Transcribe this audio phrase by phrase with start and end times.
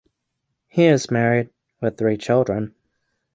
[0.67, 2.73] He is married (with three children).